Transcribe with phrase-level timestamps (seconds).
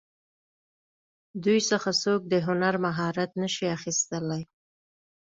[1.43, 4.41] دوی څخه څوک د هنر مهارت نشي اخیستلی.